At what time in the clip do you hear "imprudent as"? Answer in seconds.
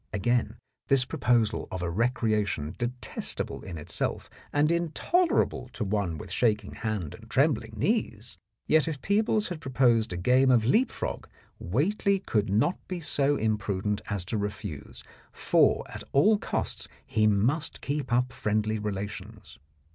13.37-14.25